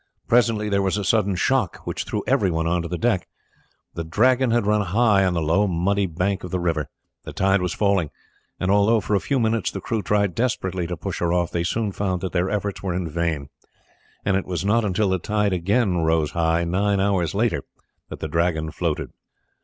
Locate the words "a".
0.97-1.03, 9.13-9.19